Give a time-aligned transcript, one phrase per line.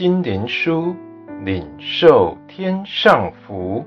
[0.00, 0.96] 心灵书，
[1.44, 3.84] 领受天上福。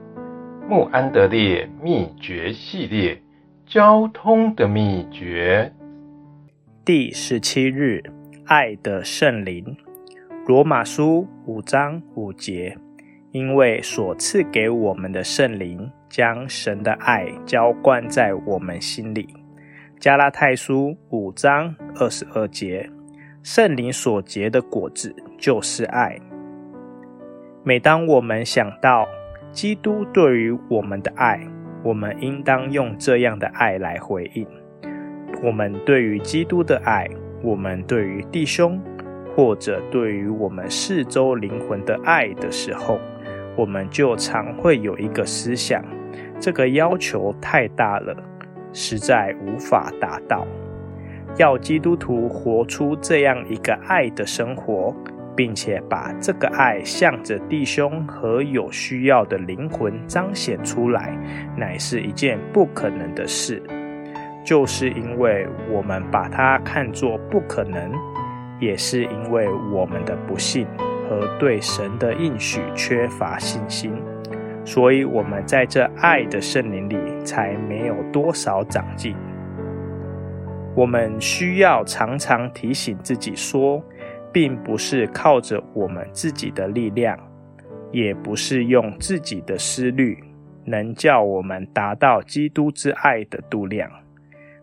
[0.70, 3.20] 穆安德烈秘诀系列，
[3.66, 5.74] 交通的秘诀，
[6.86, 8.04] 第十七日，
[8.46, 9.76] 爱的圣灵。
[10.46, 12.78] 罗马书五章五节，
[13.32, 19.28] 因为所赐给我们的圣灵，将神的爱浇灌在我们心里。
[20.00, 22.88] 加拉太书五章二十二节，
[23.44, 26.18] 圣灵所结的果子就是爱。
[27.62, 29.06] 每当我们想到
[29.52, 31.46] 基督对于我们的爱，
[31.84, 34.48] 我们应当用这样的爱来回应。
[35.44, 37.06] 我们对于基督的爱，
[37.42, 38.82] 我们对于弟兄，
[39.36, 42.98] 或者对于我们四周灵魂的爱的时候，
[43.58, 45.84] 我们就常会有一个思想：
[46.40, 48.16] 这个要求太大了，
[48.72, 50.48] 实在无法达到。
[51.38, 54.96] 要基督徒活出这样一个爱的生活。
[55.36, 61.18] 并且把这个爱向着弟兄和有需要的灵魂彰显出来，
[61.58, 63.60] 乃是一件不可能的事。
[64.46, 67.92] 就是因为我们把它看作不可能，
[68.60, 70.68] 也是因为我们的不信
[71.10, 73.92] 和对神的应许缺乏信心，
[74.64, 79.16] 所以我们在这爱的圣灵里才没有多少长进。
[80.76, 83.84] 我们需要常常提醒自己说，
[84.32, 87.18] 并不是靠着我们自己的力量，
[87.92, 90.18] 也不是用自己的思虑，
[90.66, 93.88] 能叫我们达到基督之爱的度量。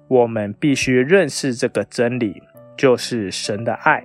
[0.08, 2.42] 我们必须认识这个真理，
[2.76, 4.02] 就是神的爱，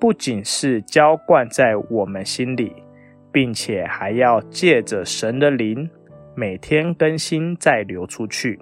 [0.00, 2.72] 不仅是浇灌在我们心里，
[3.30, 5.88] 并且还要借着神的灵，
[6.34, 8.58] 每天更新再流出去。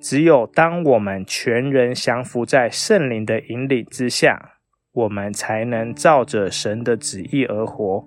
[0.00, 4.52] 只有当我们全人降服在圣灵的引领之下，
[4.92, 8.06] 我们才能照着神的旨意而活。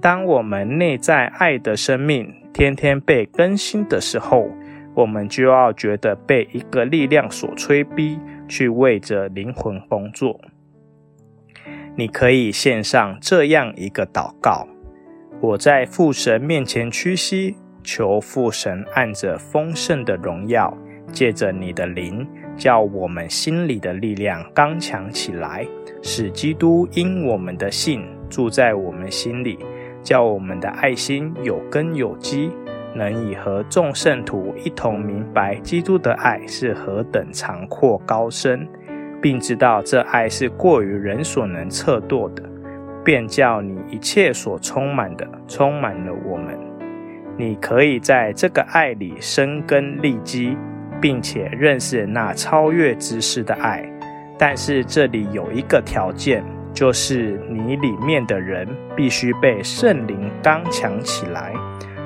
[0.00, 4.50] 当我们内在爱的生命天天被更新的时候，
[4.94, 8.18] 我们就要觉得被一个力量所催逼，
[8.48, 10.40] 去为着灵魂工作。
[11.96, 14.66] 你可以献上这样一个祷告：
[15.40, 20.76] 我在父神面前屈膝，求父神按着丰盛的荣耀，
[21.12, 25.66] 借着你的灵，叫我们心里的力量刚强起来。
[26.02, 29.58] 使基督因我们的信住在我们心里，
[30.02, 32.50] 叫我们的爱心有根有基，
[32.96, 38.66] 能以和众圣徒一同明白基督的爱是何等长阔高深，
[39.20, 42.42] 并知道这爱是过于人所能测度的，
[43.04, 46.58] 便叫你一切所充满的充满了我们。
[47.38, 50.56] 你可以在这个爱里生根立基，
[51.02, 53.84] 并且认识那超越知识的爱。
[54.38, 56.42] 但是这里有一个条件，
[56.72, 61.52] 就是你里面的人必须被圣灵刚强起来，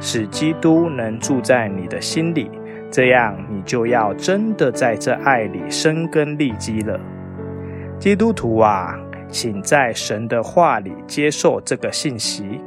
[0.00, 2.50] 使基督能住在你的心里，
[2.90, 6.98] 这样你就要真的在这爱里生根立基了。
[7.98, 12.60] 基督徒啊，请在神的话里接受这个信息，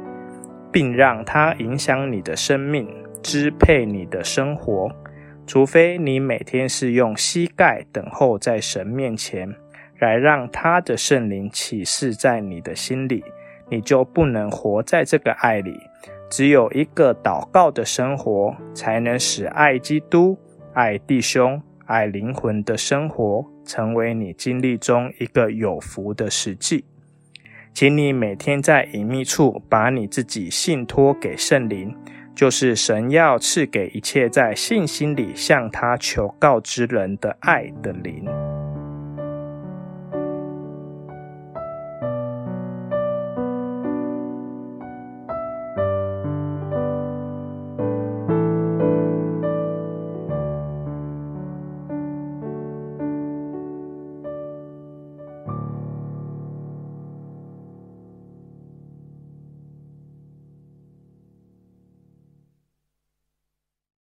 [0.72, 2.88] 并让它影响你的生命，
[3.22, 4.90] 支配你的生活。
[5.50, 9.52] 除非你每天是用膝盖等候在神面前，
[9.98, 13.24] 来让他的圣灵启示在你的心里，
[13.68, 15.76] 你就不能活在这个爱里。
[16.30, 20.38] 只有一个祷告的生活，才能使爱基督、
[20.72, 26.84] 爱弟兄、爱灵魂的生活，成为你经历中一个有福的实际。
[27.74, 31.92] 请你每天在隐秘处，把你自己信托给圣灵。
[32.34, 38.49] 就是神要赐给一切在信心里向他求告之人的爱的灵。